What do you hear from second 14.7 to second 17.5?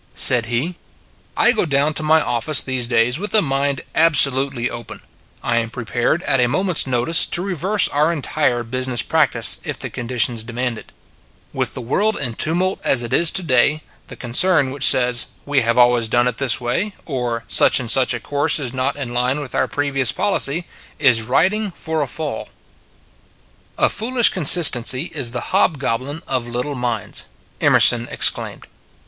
which says, We have al ways done it this way, or